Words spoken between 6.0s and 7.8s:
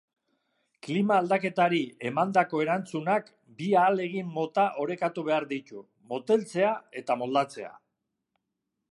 moteltzea eta moldatzea.